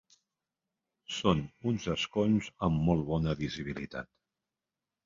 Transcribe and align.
Són 1.17 1.43
uns 1.73 1.87
escons 1.97 2.51
amb 2.69 2.83
molt 2.89 3.07
bona 3.13 3.39
visibilitat. 3.47 4.15